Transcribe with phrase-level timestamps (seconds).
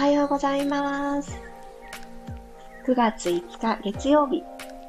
[0.00, 1.38] はようございます。
[2.86, 4.42] 9月5日月曜日、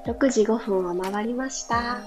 [0.05, 1.99] 6時5分を回りました。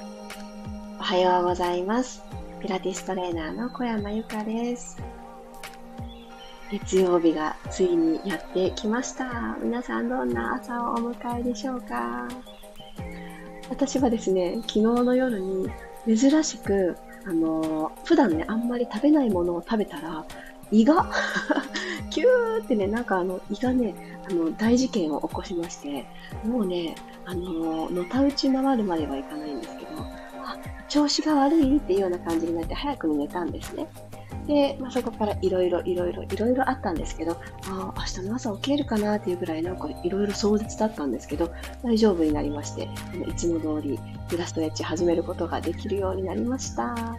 [0.98, 2.22] おはようございます。
[2.62, 4.96] ピラティストレーナーの小山由かです。
[6.70, 9.58] 月曜日がついにやってきました。
[9.62, 12.26] 皆さんどんな朝をお迎えでしょうか
[13.68, 15.68] 私はですね、昨日の夜に
[16.06, 16.96] 珍しく、
[17.26, 20.24] あの、普段ね、あんまり食べないものを食べたら、
[20.70, 21.10] 胃が
[22.14, 23.92] キューってね、なんかあの、胃がね、
[24.30, 26.06] あの、大事件を起こしまして、
[26.44, 30.56] もうね、あの、のたうち回るまではいかないんですけど、あ、
[30.88, 33.88] 調子が悪いっていうような感じになって早くに寝たんですね。
[34.46, 41.50] で、まあ、そこからいろいろいろいろいろいろあったんですけど、ああ、明日の朝起きれるかなっていうぐらいなんかいろいろ壮絶だったんですけど、
[41.82, 42.88] 大丈夫になりまして、
[43.28, 47.18] いつも通りピラストレッチ始めることができるようになりました。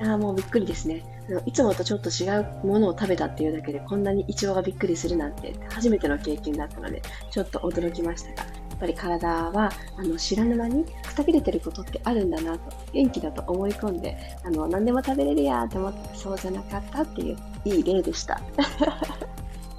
[0.00, 1.11] いやもうびっくりですね。
[1.46, 18.40] いつもとちょっと違うものを食べたっていうだけでこんなにイチゴがびっくりするなんて初めての経験だったのでちょっと驚きましたが、やっぱり体はあの知らぬ間にくたびれてることってあるんだなと、元気だと思い込んで、あの何でも食べれるやと思ってそうじゃなかったっていういい例でした。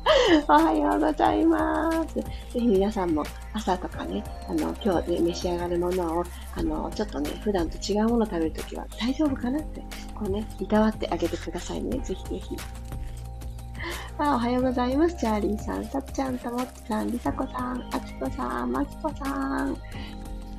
[0.47, 2.15] おはようございます。
[2.15, 2.23] ぜ
[2.53, 3.23] ひ皆さんも
[3.53, 6.23] 朝とかね、あの、今日ね、召し上がるものを、
[6.55, 9.81] あの、ちょっとね、普段と違うものを食べるときは大丈夫かなって、
[10.13, 11.99] こうね、いたわってあげてくださいね。
[11.99, 12.57] ぜひぜひ。
[14.17, 15.15] あおはようございます。
[15.15, 19.77] チャーリーさん、さっちゃん、たもっちさん、りさこさん、あつこさん、まつこさん。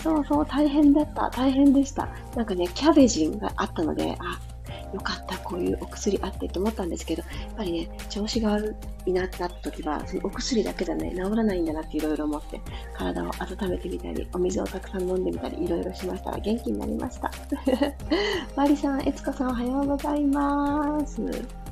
[0.02, 1.30] そうそう、大変だった。
[1.30, 2.08] 大変でした。
[2.34, 4.38] なんかね、キャベジンがあったので、あ、
[4.94, 12.60] よかった、こういうお薬あってと思ったんですけど、やっぱりね、調子が悪いなってなった時は、そのお薬だけじゃね、治らないんだなっていろいろ思って、
[12.96, 17.30] 体を温めてみたり、お水をたくさん飲んでみたり、いろいろしましたら元気になりました。
[18.56, 21.63] マリさん、エツコさんおはようございます。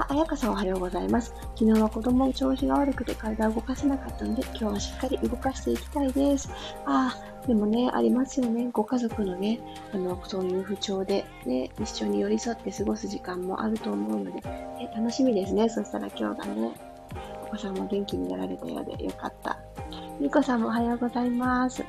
[0.00, 1.34] あ、あやかさんおはようございます。
[1.56, 6.50] 昨日は子供の調子が悪くて体を動かせなかったので、今日はしっかり動かしていきたいです。
[6.86, 7.14] あ
[7.46, 8.70] でもね、ありますよね。
[8.72, 9.60] ご家族のね、
[9.92, 15.68] あの、そういう不調で、ね、一緒に寄り添って過ごす時間もあると思うので、ね、楽しみですね。
[15.68, 16.72] そしたら今日がね、
[17.44, 19.58] お子さんも元気になられたようでよかった。
[20.18, 21.84] みこさんもおはようございます。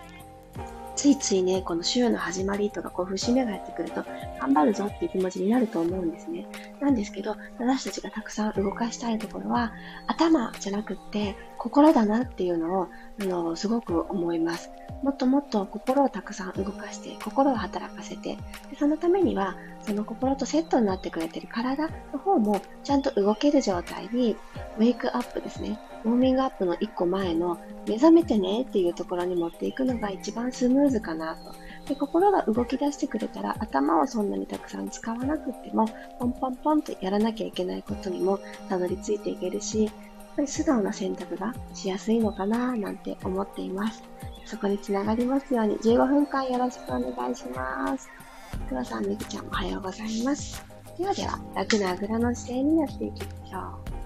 [0.95, 4.03] ついついね、この週の始まりとか、こう、節目がやってくると、
[4.41, 6.47] 頑張るぞっていう気持ちになると思うんですね。
[6.79, 9.71] なんですけど、私たちがたくさん動かしたいところは、
[10.07, 12.87] 頭じゃなくって、心だなっていうのを、
[13.21, 14.71] あの、すごく思います。
[15.03, 18.35] もっともっと心をたくさん動かして、心を働かせて、
[18.71, 24.35] でそのためには、その心とセットになってくれてる体の方も、ちゃんと動ける状態に、
[24.79, 25.79] ウェイクアップですね。
[26.03, 31.53] ウォーミングアップの1個前の、目覚めてねっていうところに持っていくのが一番スムーズかなと。
[31.91, 35.85] で心が動き出してくれたら、頭をそんなにたくさん使わなくても、
[36.19, 39.93] ポンポンポンとやらなきゃいけないことにもたどり着いていけるし、やっ
[40.37, 44.01] ぱり素直な選択がしやすいのかななんて思っています。
[44.45, 48.09] そこにつながりますように15分間よろしくお願いします。
[48.69, 50.63] 黒さん、みくちゃんおはようございます。
[50.97, 53.59] ではでは、楽なあぐらの姿勢になっていきましょ
[53.97, 54.00] う。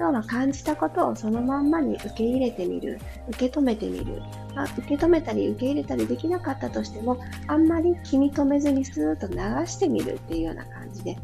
[0.00, 4.22] 今日は感じたことをそのまんまに受け入れてみる、受け止めてみる。
[4.54, 7.18] まあ、受け止めたり受け入れたりできなかったとしても、
[7.48, 11.18] あんまり気に留めずにスーッと流してみるっていうような感じで、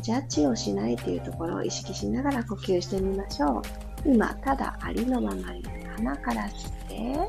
[0.00, 3.60] ジャッジをしないっていうところを意識しながら呼吸してみましょ
[4.06, 4.10] う。
[4.10, 5.62] 今、ただありのままに
[5.98, 7.28] 鼻から吸って、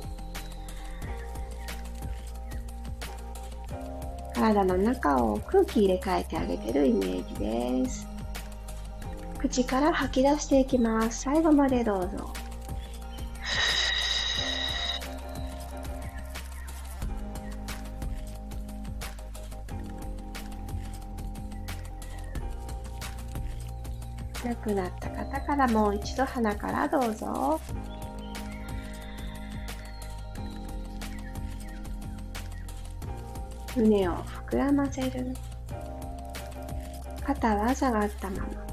[4.34, 8.13] 体の中を空気入れ替えてあげてるイメージです。
[9.44, 11.24] 口から吐き出していきます。
[11.24, 12.34] 最後までどうぞ。
[24.46, 27.60] なくなった方からもう一度鼻からどうぞ。
[33.76, 34.14] 胸を
[34.48, 35.34] 膨らませる
[37.26, 38.73] 肩は下がったまま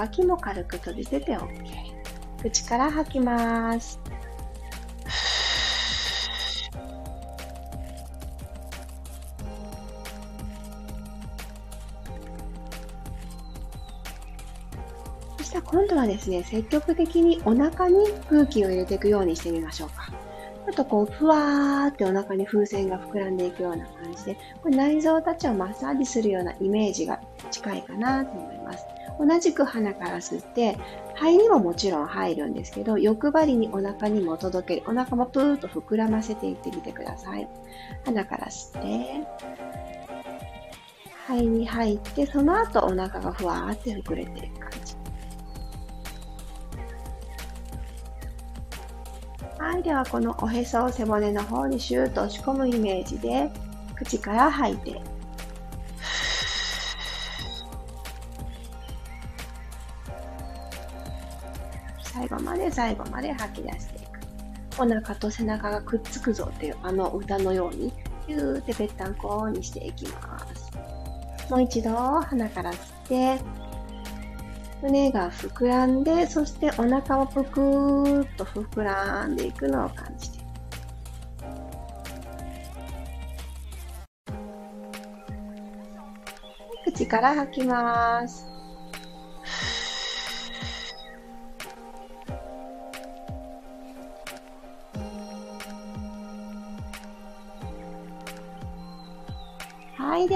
[0.00, 1.46] 脇も軽く閉じてて OK
[2.40, 4.00] 口から吐きます。
[15.36, 20.10] そしたら今度はですね積極的にお腹に空気を入れていくようにしてみましょうか。
[20.66, 27.20] ちょっとこう、ふわーってお腹に風船が膨らんでいくような感じで、これ内臓たちをマッサージするようなイメージが
[27.50, 28.84] 近いかなと思います。
[29.20, 30.78] 同じく鼻から吸って
[31.14, 34.86] 肺にももちろん入るんですけど欲張りにお腹にも届ける。
[34.86, 37.46] お腹もプーッと膨らませていってみてください。
[38.06, 39.26] 鼻から吸って
[41.26, 44.96] 肺に入ってその後お腹がふわーって膨れていく感じ。
[49.58, 53.50] はいではこのおへそを背骨の方にシューッと押し込むイメージで
[53.94, 55.19] 口から吐いて。
[62.12, 64.20] 最後まで最後まで吐き出していく。
[64.78, 67.92] お腹と背中がくっつくぞっていうあの歌のように、
[68.26, 70.70] ヒューってぺったんこにしていきます。
[71.50, 72.78] もう一度鼻から吸っ
[73.38, 73.40] て、
[74.82, 80.40] 胸が膨らんで、そしてお腹をぷくーっと膨らんでいくのを感じて。
[86.84, 88.46] 口から吐きます。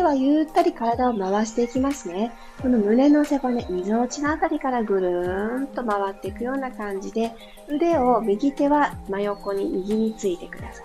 [0.05, 0.15] は。
[0.15, 2.33] ゆったり体を回していきますね。
[2.61, 7.33] この胸の背骨、みぞおちのあたりからぐるーんと回っていくような感じで、
[7.69, 10.85] 腕を右手は真横に右についてください。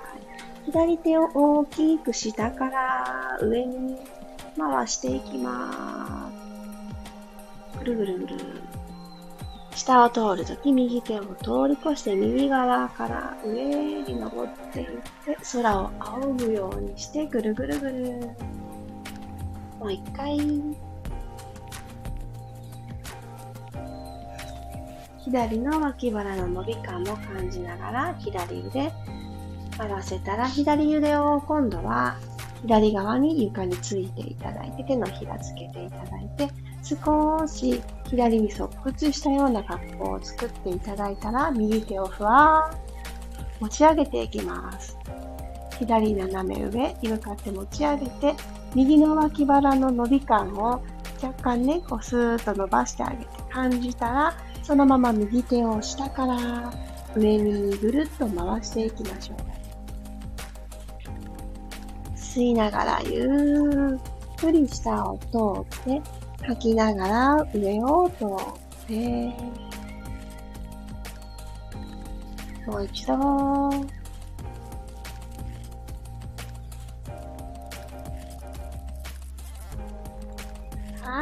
[0.65, 3.97] 左手を大きく下から上に
[4.57, 6.31] 回していきま
[7.73, 7.79] す。
[7.79, 8.35] ぐるぐるぐる。
[9.75, 14.87] 下を通るとき右手を通り越して右側から上に登っていっ
[15.25, 18.29] て空を仰ぐようにしてぐるぐるぐる。
[19.79, 20.39] もう一回。
[25.23, 28.91] 左の脇腹の伸び感も感じながら左腕
[29.77, 32.17] 合わせたら左腕を今度は
[32.63, 36.49] 左側に床についていただいて手のひらつけていただいて
[36.83, 44.97] 少し左に側屈したような格好を作っていただいたら右手をふわー持ち上げていきます
[45.77, 48.35] 左斜め上に向かって持ち上げて
[48.75, 50.81] 右の脇腹の伸び感を
[51.21, 54.33] 若干ね、こうスーッと伸ばしてあげて感じたら、
[54.63, 56.71] そのまま右手を下から
[57.15, 59.37] 上にぐるっと回していきましょう。
[62.15, 65.27] 吸いながらゆっくり下を通
[65.61, 66.01] って、
[66.45, 69.33] 吐きながら上を通って、
[72.67, 73.71] もう一度、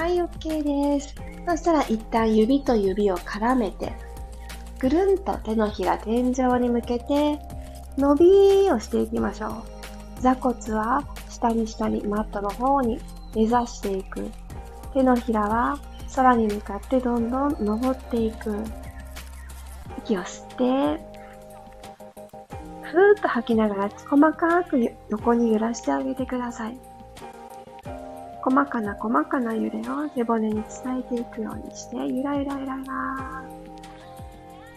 [0.08, 1.14] はい、OK です。
[1.46, 3.92] そしたら一旦指と指を絡めて、
[4.80, 6.32] ぐるんと手のひら天井
[6.62, 7.38] に向けて、
[7.98, 8.26] 伸び
[8.72, 10.22] をしていきましょう。
[10.22, 13.02] 座骨は下に下にマットの方に
[13.36, 14.32] 目指していく。
[14.94, 15.78] 手のひらは
[16.16, 18.64] 空に向かってどんどん登っていく。
[20.06, 21.04] 息を吸って、
[22.82, 26.80] ふーっと吐きながら細かく横に揺らしてあげてください。
[28.50, 33.44] 細かな細かな揺れを背骨に伝えていくようにして、ゆらゆらゆらゆら。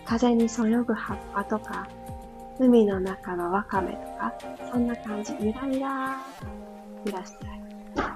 [0.04, 1.86] 風にそよぐ葉っぱとか、
[2.58, 4.34] 海の中のワカメとか、
[4.72, 6.16] そんな感じ、ゆらゆら、
[7.06, 7.52] 揺らしてあ
[7.94, 8.08] げる。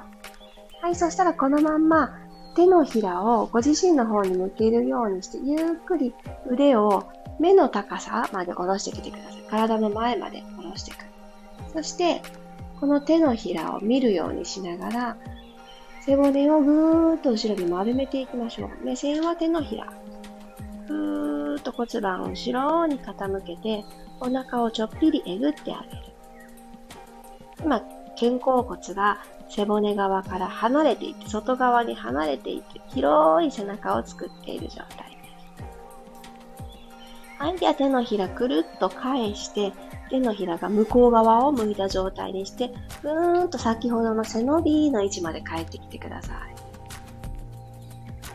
[0.82, 2.18] はい、そしたらこのまんま、
[2.56, 6.12] 手のひらをご自身の方に向けるようにして、ゆっくり
[6.50, 7.04] 腕を
[7.38, 9.44] 目の高さまで下ろしてきてください。
[9.48, 11.10] 体の前まで下ろしてくる。
[11.74, 12.22] そして、
[12.80, 15.16] この手のひらを見るようにしながら、
[16.04, 18.84] 背骨をぐーっと後ろに丸めていきましょう。
[18.84, 19.90] 目線は手のひら。
[20.86, 23.84] ふーっと骨盤を後ろに傾けて、
[24.20, 26.02] お腹をちょっぴりえぐってあげる。
[27.62, 27.80] 今、
[28.20, 29.18] 肩甲骨が
[29.48, 35.16] 背骨側から離れていて、外側に離れていって、広い背中を作っている状態で
[37.38, 37.38] す。
[37.38, 39.72] はい、では手のひらくるっと返して、
[40.14, 46.54] 手のひらが向こう側を向いた状態にして、ぐーんと先ほどの背伸びの位置まで帰ってきてください。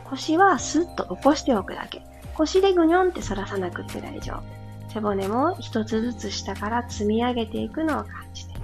[0.10, 2.02] 腰はスッと起こしておくだけ。
[2.36, 4.92] 腰でぐにょんって反らさなくて大丈夫。
[4.92, 8.56] 背骨も一つずつ下から積み上げていくのを感じて。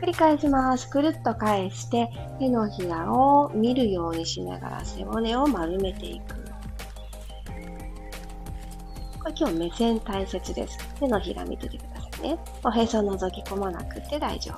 [0.00, 0.88] 繰り返します。
[0.88, 2.08] くるっと返して、
[2.38, 6.36] 手のひらを見るようにしながら背骨を丸めていく。
[9.18, 10.78] これ今日目線大切です。
[11.00, 11.99] 手のひら見ててください。
[12.20, 12.38] ね。
[12.64, 14.52] おへそ覗き込まなくて大丈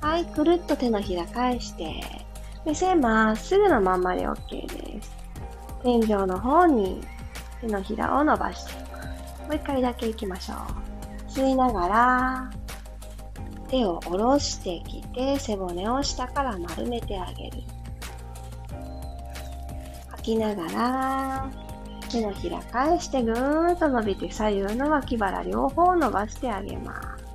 [0.00, 0.06] 夫。
[0.06, 2.02] はい、くるっと手のひら返して、
[2.64, 5.10] 目線まっすぐのまんまで OK です。
[5.82, 7.00] 天井の方に
[7.60, 8.72] 手のひらを伸ばして。
[9.46, 11.30] もう一回だけ行きましょう。
[11.30, 12.50] 吸いながら、
[13.68, 17.62] 手を下ろしてきて、背骨を下から丸めてあげる。
[20.08, 21.50] 吐きながら、
[22.06, 27.26] 手のひら返してぐーんと伸びて左右の脇腹両方伸ばしてあげます。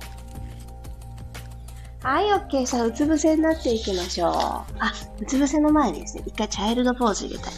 [2.02, 2.66] はい、OK。
[2.66, 4.30] さあ、うつ伏せになっていきましょう。
[4.32, 4.64] あ、
[5.20, 7.52] うつ伏せの前にですね、一回チャイルドポーズ入れたい。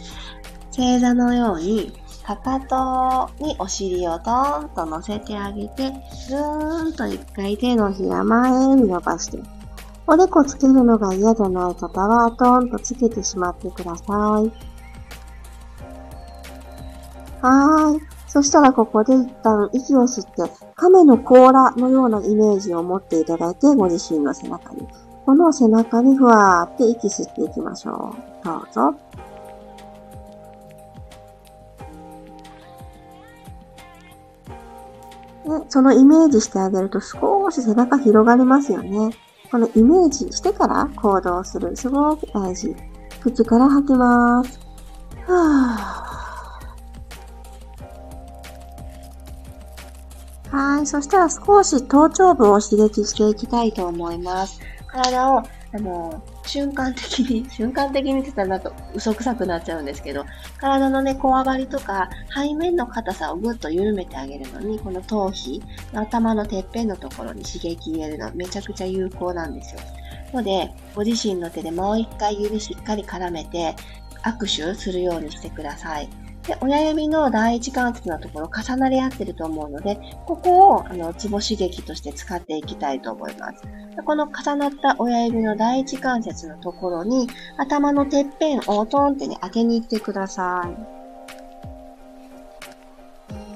[0.69, 1.91] 正座のように
[2.23, 5.91] かかとにお尻をドーンと乗せてあげて、
[6.29, 9.39] ぐーんと一回手のひら前に伸ばして、
[10.05, 14.74] おでこつけるのが嫌じゃない方は、トーンとつけてしまってください。
[17.45, 18.01] はーい。
[18.27, 24.87] そしたらここで一旦息を吸って、亀の甲羅のようなイメージを持っていただいて、ご自身の背中に。
[25.25, 28.45] この背中にふわーって息吸っていきましょう。
[28.45, 28.95] どうぞ。
[35.45, 39.11] で、そのイメージしてあげると少し背中広がりますよね。
[39.51, 41.75] このイメージしてから行動する。
[41.75, 42.75] すごく大事。
[43.21, 44.59] 口から吐きます。
[45.27, 46.04] は
[50.55, 50.87] はい。
[50.87, 54.61] そしたら少し頭頂部を刺激していきたいと思います。
[54.87, 60.23] 体を、あの、瞬間的に、 瞬間的にって言ったらなんか嘘くさくなっちゃうんですけど、
[60.57, 65.61] 体のね、こわばりとか、背面の硬さをぐっと緩めてあげるのに、この頭皮、
[65.93, 69.81] 頭のてっぺんのところに刺激入れるのめちゃくちゃ有効なんですよ。
[70.33, 73.75] ので、ご自身の手でもう一回指しっかり絡めて、
[74.23, 76.07] 握手するようにしてください。
[76.47, 83.63] で、親指の第一関節のところ重なり合ってると思うので、ここを、あの、ツボ刺激として使っていきたいと思います。
[83.95, 90.95] でこの重なった親指の第一関節のところに、頭のてっぺんをトンってね、当てに行ってください。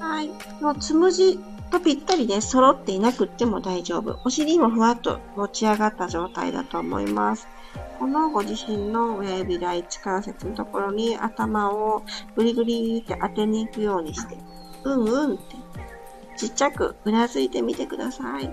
[0.02, 0.28] はい。
[0.60, 1.38] もうつむじ
[1.70, 4.18] とぴったりで揃っていなくっても大丈夫。
[4.24, 7.46] お尻もふわっと持ち上がった状態だと思います。
[8.00, 12.02] このご自身の親指第一関節のところに頭を
[12.34, 14.38] グリグリって当てに行くようにして、
[14.84, 15.56] うんうんって
[16.38, 18.50] ちっちゃくうなずいてみてください。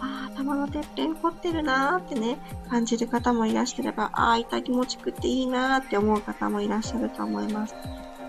[0.00, 2.38] あ頭のてっぺん凝ってるなーってね、
[2.70, 7.74] 感じる方もいらっしゃれば、ああ、痛気持ちくっていいなーって思う方もいらっしゃると思います。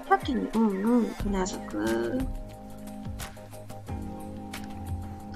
[0.10, 2.20] 先にうんうんうなずく。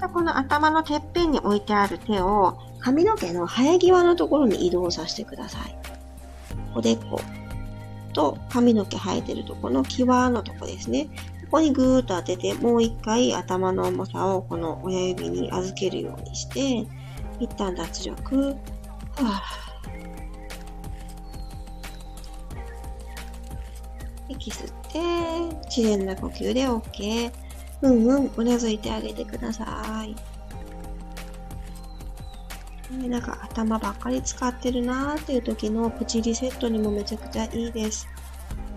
[0.10, 5.75] この頭のてっぺんに置いてある手を髪の毛の生え際のところに移動させてください。
[6.75, 7.20] おでこ
[8.13, 11.08] と髪の毛生えてるところの際のとこですね。
[11.46, 16.88] ここにぐーっと当てて、もう一回頭の重さをこの親指に預けるようにして、
[17.39, 18.48] 一旦脱力。
[18.48, 19.72] はぁ
[24.29, 25.00] 息吸って、
[25.65, 27.31] 自然な呼吸で OK。
[27.81, 30.15] うんうん、うなずいてあげてください。
[33.07, 38.07] なんか頭ばっかり使ってるなーっていう時のプチリセットにもめちゃくちゃいいです。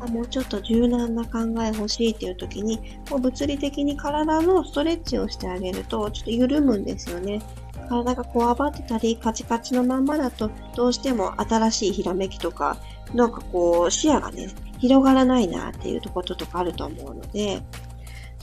[0.08, 7.40] もうちょっと柔軟な考え欲しいっていう時に、もう物理的に体のストレッチをしてあげると、ちょっと緩むんですよね。
[7.88, 12.76] 体がこわばってたり、カチカチのまんまだと、どうしても新しいひらめきとか、
[13.14, 17.62] なんかこう、視野がね、広がらないなっていうこととかあると思うので、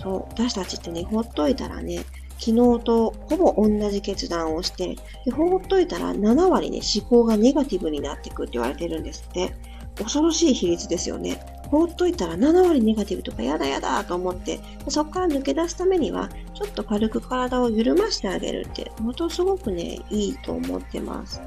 [0.02, 2.06] そう、私たちってね、ほっといたらね、
[2.40, 9.54] 昨日とほぼ同じ決断をして、でほっといたら7割ね、思考がネガティブになっていくって言われてるんですって。
[9.98, 11.40] 恐ろしい比率ですよね。
[11.70, 21.42] 放っといたら7割ネガティブとかやだやだと思って、そこから抜け出すためには、ちょっと軽く体を緩ましてあげるって、ものすごくね、いいと思ってます。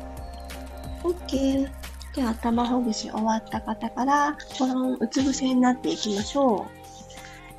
[1.03, 1.69] OK。
[2.15, 6.74] で、頭ほぐし終わった方から、このうつ伏せになっていきましょう。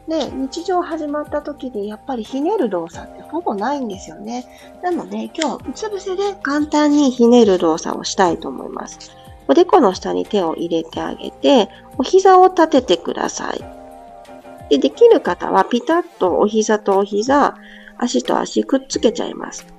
[0.08, 4.46] で、日常始まった時でやっぱりひねる動作ってほぼないんですよね。
[4.84, 9.12] なので今日はうつ伏せで簡単にひねる動作をしたいと思います。
[9.48, 13.64] おでこの下に手を入れてあげて、お膝を立ててください。
[14.70, 17.56] で、できる方はピタッとお膝とお膝、
[17.98, 19.75] 足と足くっつけちゃいます。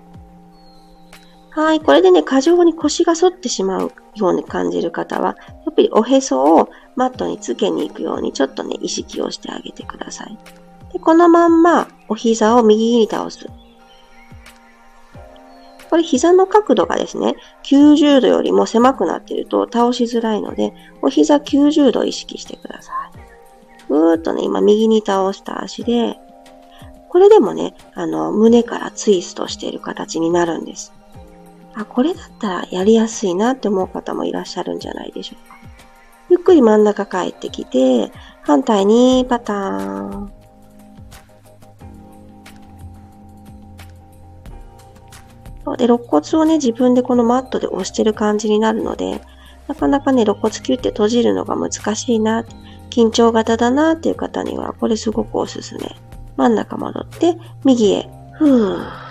[1.56, 1.80] はい。
[1.80, 10.38] これでね、過剰に腰が反ってしまうように感じる方は、やっぱりおへそをマットにつけに行くようにちょっとね、意識をしてあげてください。
[10.92, 13.46] でこのまんまお膝を右に倒す。
[15.88, 23.88] これ膝の角度がですね、90度よりも狭くなっていると倒しづらいので、お膝90度意識してください。
[23.88, 26.18] ぐーっとね、今右に倒した足で、
[27.08, 30.92] これでもね、あの、胸からツイストしている形になるんです。
[31.76, 35.56] あ、これだったらやりやすいなって思う方もいらっしゃるんじゃないでしょうか。
[36.30, 38.10] ゆっくり真ん中帰ってきて、
[38.42, 40.32] 反対にパターン。
[45.76, 49.20] で、肋骨をね、自分でこのマットで押してる感じになるので、
[49.68, 52.44] なかなかね、肋骨キュッて閉じるのが難しいな、
[52.88, 55.94] 緊張型だなっていう方には、これすごくおすすめ。
[56.36, 58.08] 真ん中戻って、右へ。
[58.38, 59.05] ふぅ。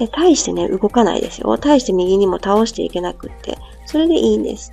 [0.00, 1.58] で、対してね、動かないですよ。
[1.58, 3.58] 対して右にも倒していけなくって。
[3.84, 4.72] それでいいんです。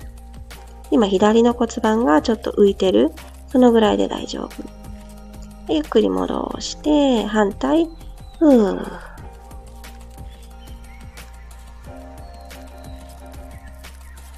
[0.90, 3.12] 今、左の骨盤がちょっと浮いてる。
[3.48, 4.62] そのぐらいで大丈夫。
[5.70, 7.90] ゆっくり戻して、反対。
[8.38, 9.08] ふー。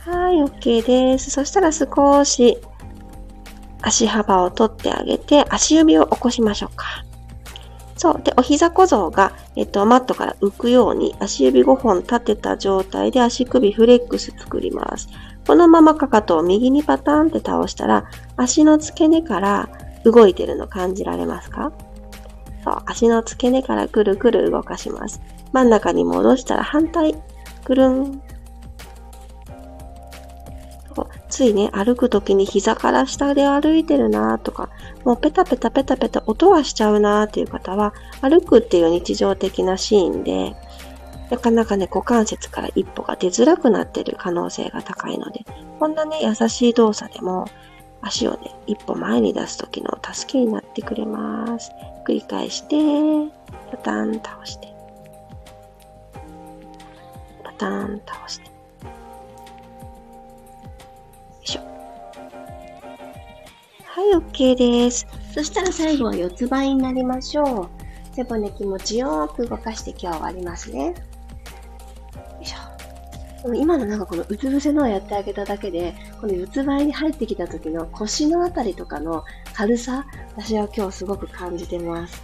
[0.06, 1.30] はい、OK です。
[1.30, 2.58] そしたら少し
[3.80, 7.04] 足幅を取ってあげて、足指を起こしましょうか。
[8.00, 8.22] そう。
[8.24, 15.10] で、お膝小僧が、えっと、マットから浮くように、足指5本立てた状態で足首フレックス作ります。
[15.46, 18.06] このままかかとを右にパターンって倒したら、
[18.38, 19.68] 足の付け根から
[20.06, 21.72] 動いてるの感じられますか？
[22.64, 22.78] そう。
[22.86, 25.20] 足の付け根からくるくる動かします。
[25.52, 27.14] 真ん中に戻したら反対。
[27.64, 28.22] くるん。
[31.28, 34.68] ついね、歩く時に膝から下で歩いてるなとか、
[35.04, 40.54] もうペタペタペタペタ音がしちゃうなっていう方は、歩くっていう日常的なシーンで、
[41.30, 45.44] なかなかね、股関節から一歩が出づらくなってる可能性が高いので、
[45.78, 47.46] こんなね、優しい動作でも、
[48.02, 51.70] 足をね、一歩前に出す時の助けになってくれます。
[52.04, 52.76] 繰り返して、
[53.70, 54.74] パターン倒して、
[57.44, 58.49] パターン倒して、
[63.92, 65.04] はい、OK です。
[65.34, 68.14] そしたら最後は四つ倍になりましょう。
[68.14, 70.86] 背骨気持ちよく動かして今日終わりますね。
[70.86, 70.94] よ
[72.40, 73.52] いしょ。
[73.52, 80.06] 今のなんかこのうつ伏せのをやってあげただけで、この四つ倍に入ってきた時の腰のあたりとかの軽さ、
[80.36, 82.22] 私は今日すごく感じてます。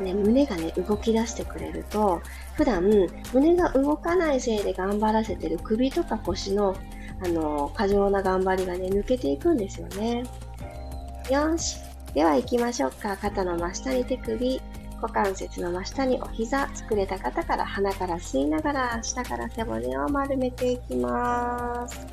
[0.00, 2.22] ね、胸がね、動き出してくれると、
[2.54, 2.88] 普段
[3.32, 6.76] 胸が動かないせいで頑張らせてる首とか腰の
[7.24, 10.22] あの、過剰な頑張りがね、抜けていくんですよね。
[11.30, 11.76] よし。
[12.14, 13.16] では行きましょうか。
[13.16, 14.60] 肩の真下に手首、
[15.00, 22.06] 股関節の真下にお膝、作れた方から鼻から吸いながら、下から背骨を丸めていきます。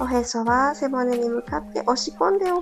[0.00, 2.58] おへそは背骨に向かって押し込んで OK。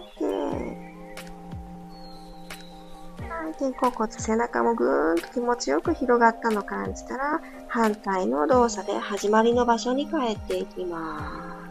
[3.29, 11.66] はい、肩甲骨、背中もぐーんと気持ちよく広がったのを感じたら、反対の動作で始まりの場所に帰っていきます。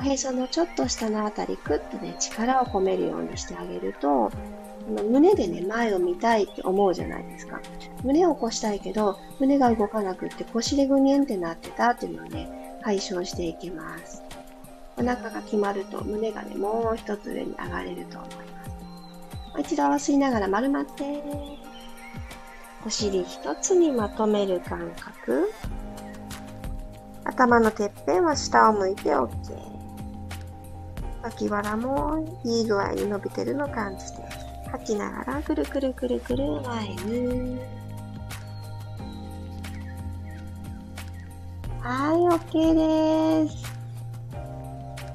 [0.00, 4.30] おへそのちょっと下のあたり、くっとね、力を込めるようにしてあげると、
[4.88, 7.60] 胸でね、前を見たいって思うじゃないですか。
[8.02, 14.22] 胸を起こしたいけど、胸が動かなくって腰でぐにゅんってなってたっていうのをね、解消していきます。
[14.96, 19.60] お腹が決まると胸がね、もう一つ上に上がれると思います。
[19.60, 21.22] 一度吸いながら丸まって、
[22.86, 25.52] お尻一つにまとめる感覚。
[27.24, 29.69] 頭のてっぺんは下を向いて OK。
[31.22, 34.22] 脇腹もいい具合に伸びてるのを感じて、
[34.70, 37.58] 吐きながらくるくるくるくる前に。
[41.80, 43.70] はい、OK です。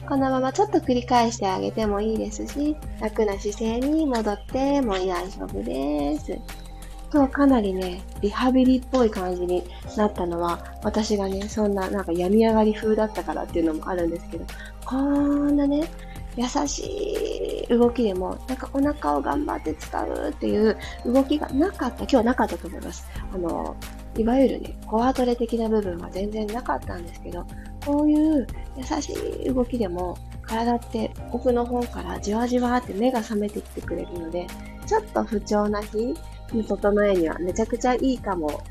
[0.07, 6.64] このままちょっと繰り返してあげてもいいですし、楽な姿勢に戻っても大丈夫です。
[7.13, 9.63] 今日かなりね、リハビリっぽい感じに
[9.97, 14.45] なったのは、私がね、そんななんか病み上がり風だったからっていうのもあるんですけど、
[14.85, 15.89] こんなね、
[16.37, 23.07] 優しい動きでも、なんかお腹を頑張って使うっていう動きがなかった、今日はなかったと思います。
[23.33, 23.75] あの、
[24.17, 27.45] いわゆるね、コアトレ的な部分は全然なかったんですけど、
[27.85, 29.13] こういう優し
[29.45, 34.47] い動きでも、体って奥の方からじわじわって目が覚めてきてくれるので、
[34.85, 36.13] ちょっと不調な日
[36.51, 38.61] 整えにはめちゃくちゃいいかも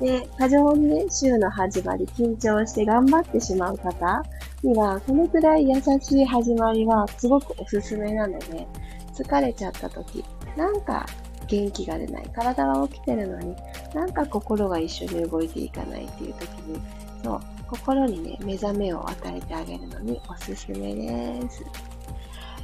[0.00, 4.22] で、過剰にね、週の始まり、緊張して頑張ってしまう方
[4.62, 8.66] には、このくらい優しい始まりはすごくおすすめなので、
[9.14, 10.24] 疲れちゃった時、
[10.56, 11.06] なんか
[11.46, 12.30] 元気が出ない。
[12.34, 13.54] 体は起きてるのに、
[13.94, 16.80] なんか心が一緒に動いていかないっていう時に、
[17.22, 21.64] そう、心にね、目覚めを与えてあげるのにおすすめです。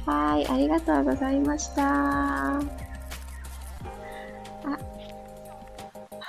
[0.05, 2.90] はい、ありがとうございました。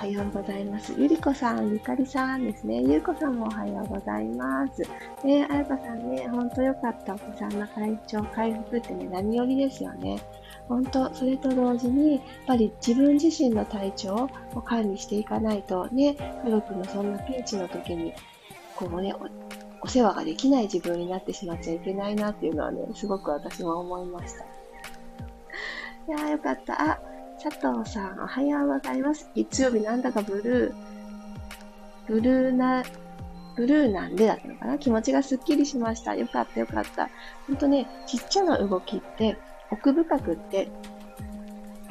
[0.03, 0.93] はようございます。
[0.97, 2.81] ゆりこさん、ゆかりさんですね。
[2.81, 4.83] ゆうこさんもおはようございます。
[5.23, 7.13] えー、あやかさんね、ほんとよかった。
[7.13, 10.21] お子さんの体調回復ってね、何よりですよね。
[10.67, 18.13] ほんと、それと同時に、やっぱり自分自身の体調を管理していかないとね、家族のそんなピンチの時に、
[18.75, 19.15] こうね、
[19.81, 24.43] お世話ができない自分になってしまっちゃいけないなっていうのはね、すごく私も思いました。
[24.43, 24.47] い
[26.09, 26.91] やーよかった。
[26.91, 26.99] あ、
[27.43, 29.29] 佐藤さん、おはようございます。
[29.35, 30.73] 月曜日なんだかブルー、
[32.07, 32.85] ブルーな、
[33.57, 34.77] ブルーなんでだったのかな？
[34.77, 36.15] 気持ちがスッキリしました。
[36.15, 37.09] よかったよかった。
[37.47, 39.35] ほんとね、ちっちゃな動きって
[39.71, 40.69] 奥深くって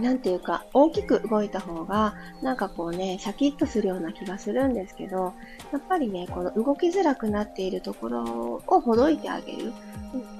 [0.01, 5.35] なんていうか、大きく動いた方が、なんかこうね、シャキッとするような気がするんですけど、
[5.71, 9.75] やっぱりね、この動きづらくなっているところをほどいてあげる。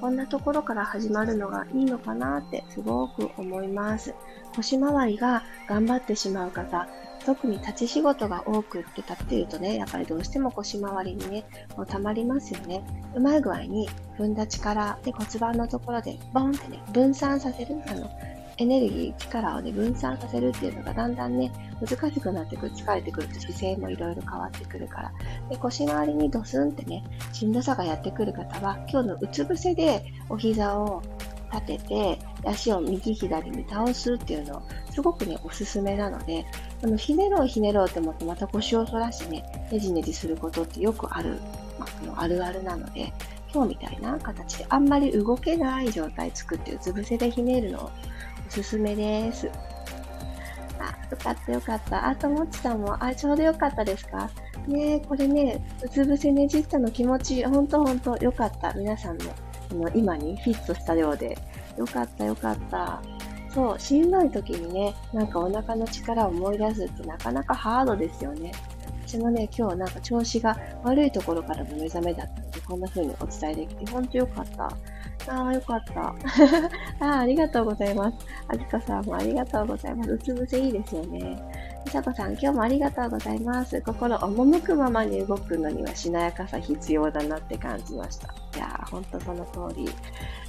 [0.01, 4.13] こんなところから始まるのがいいのかなってすごく思います。
[4.55, 6.87] 腰回りが頑張ってしまう方、
[7.25, 12.83] 特に立ち仕事が多くって立っているとね、やっぱりどうしても腰回りにね、もう溜まりますよね。
[13.15, 17.75] うまい具合に踏んだ力で骨盤のところでボンってね、分散させる。
[17.87, 18.09] あの、
[18.57, 25.11] エネルギー、力をね、分散させるっていうのがだんだんね、難しくなってくる、疲れてくると姿勢もいろいろ変わってくるから。
[25.49, 31.01] で、腰回りにドスンってね、しんどさがやってくる方は、今日のうつ伏せでお膝を
[31.51, 34.61] 立てて、足を右左に倒すっていうのを、
[34.91, 36.45] すごくね、おすすめなので、
[36.83, 41.39] あの、ひねろうひねろうって思ってまた腰を反らしてね、ねじねじすることってよくある、
[41.79, 43.13] まあ、のあるあるなので、
[43.53, 47.91] 今日みたいな形であんまり動けない状態作ってうつ伏せでひねるのを
[48.53, 49.49] すすめです。
[50.79, 52.07] あ、よかったよかった。
[52.07, 54.29] あともちさんも、あ、ちょうどよかったですか？
[54.67, 58.73] ねこれね、うつ伏せねじったの気持ち、ほんとほんとよかった。
[58.73, 59.25] 皆さんの、
[59.71, 61.37] あの、今にフィットしたようで。
[61.75, 63.01] よかったよかった。
[63.51, 68.51] そう、しんどい時にね、なんかお腹の力を思い出すってなかなかハードですよね。
[69.07, 74.69] 私もね、今日なんか調子が悪いところからの目覚めだったので、こんな風にお伝えできて、ほんとよかった。
[75.27, 76.01] ああ、よかった。
[76.99, 78.17] ああありがとうございます。
[78.47, 80.11] あずかさんもありがとうございます。
[80.11, 81.41] うつ伏せいいですよね。
[81.85, 83.81] みさこさん、今日もありがとうございます。
[83.81, 88.27] 心赴くままに動くのにはしなやかさ必要だなって感じました。
[88.55, 89.89] いやー、ほんとその通り。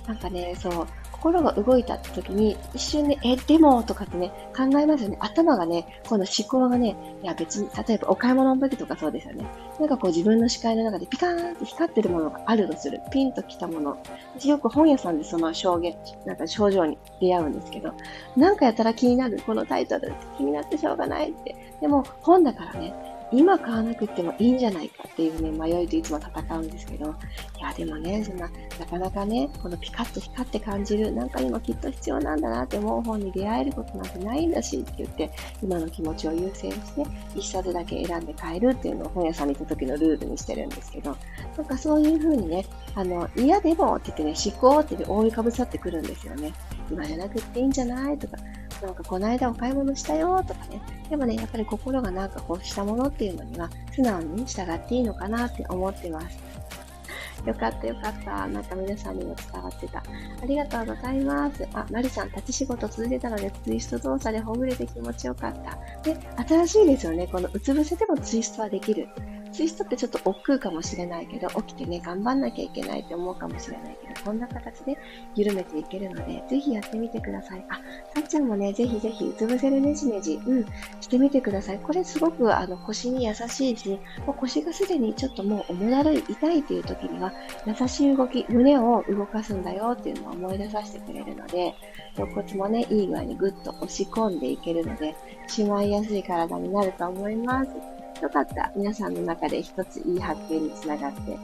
[0.07, 0.87] なんかね、そう、
[1.25, 5.17] 心が動いた時に、一瞬ね、え、でもとかってね、考えますよね。
[5.21, 9.47] 頭がね、この思考がね、いや別に、例えばお買い物の時とかそうですよね。
[9.81, 13.01] なんかこう自分の視界の中でピカーンって光ってるものがあるとする。
[13.11, 13.97] ピンときたもの。
[14.37, 17.95] 私よく本屋さんでその証言、なんか症状に出会うんですけど、
[18.37, 21.57] なんかやたら気になる、このタイトルって気になってしょうがないって。
[21.81, 22.93] でも本だからね、
[23.33, 35.31] 今買わなくてもいいんじゃないかっていうね、迷いといつも戦うんですけど、いや、でもね、そんな、なかなかね、このピカッと光って感じる、なんか今きっと必要なんだなって思う本に出会えることなんてないんだしって言って、
[35.63, 41.17] 今の気持ちを優先して、一冊だけ選んで買えるっていうのを本屋さんに行った時のルールにしてるんですけど、
[41.57, 46.53] なんかそういう風にね、あの、嫌でもって言ってね、思考って、覆いかぶさってくるんですよね。
[46.91, 48.37] 今じゃなくっていいんじゃないとか、
[48.83, 50.81] なんかこの間お買い物したよとかね。
[51.09, 56.39] でもね、やっぱり心がなんかこうしたものっていうのには素直に従っていいのかなって思ってます。
[57.47, 58.47] よかったよかった。
[58.47, 59.99] なんか皆さんにも伝わってた。
[59.99, 61.67] ありがとうございます。
[61.75, 65.79] あ、マリさん、立ち仕事続いてたので、ツイスト動作でほぐれて気持ちよかった。
[66.03, 66.17] で、
[66.49, 67.27] 新しいですよね。
[67.27, 69.09] このうつ伏せでもツイストはできる。
[69.55, 74.99] ツイストってちょっと億劫かもしれないけど、起きてね、頑張んなきゃいけないって思うかもしれないけど、こんな形で
[75.37, 77.65] 緩めていけるので、ぜひやってみてください。
[77.69, 77.81] あ、
[78.15, 80.67] さっちゃんもね、ぜひぜひ、うつ伏せるねじねじ、うん、
[81.01, 81.79] してみてください。
[81.79, 87.33] これすごくあの腰に優しいし、もう腰がすでにちょっともう重だるい、痛いっていう時には、
[87.65, 91.77] 優しい動き、胸を動かすんだよっていうのを思い出させてくれるので、
[92.17, 95.15] 肋骨もね、いい具合にぐっと押し込んでいけるので、
[95.47, 97.94] しまいやすい体になると思います。
[98.25, 98.73] よかった。
[98.75, 101.37] 皆さんの中で一ついい発見につながって。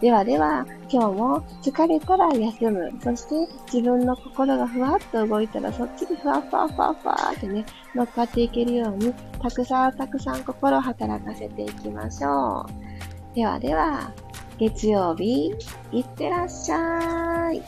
[0.00, 2.92] ではでは、今日も疲れたら休む。
[3.02, 12.66] そして自分の心がふわっと動いたらそっちにふわふわふわふわってね、乗っかっていけるように、たくさんたくさん心を働かせていきましょ
[13.32, 13.34] う。
[13.34, 14.12] ではでは、
[14.56, 15.54] 月曜日、
[15.92, 17.62] いってらっしゃい。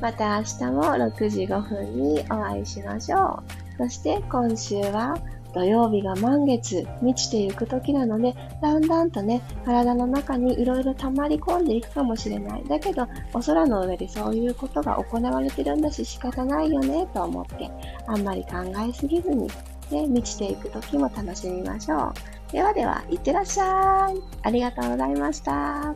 [0.00, 3.58] また明日も6時5分にお会いしましょう。
[3.78, 5.16] そして今週は
[5.54, 12.64] 土曜日が満月、満ちていく時なので、だんだんとね、体の中にいろいろ溜まり込んでいくかもしれない。
[12.64, 17.70] だけど、お空の上でそういうことが行われてるんだし仕方ないよね、と思って、
[18.06, 18.58] あんまり考
[18.88, 19.48] えすぎずに、
[19.90, 22.12] ね、満ちていく時も楽しみましょ
[22.50, 22.52] う。
[22.52, 24.14] ではでは、いってらっしゃい。
[24.42, 25.94] ありがとうございました。